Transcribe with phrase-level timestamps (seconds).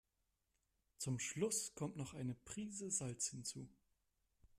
[0.97, 3.69] Zum Schluss kommt noch eine Prise Salz hinzu.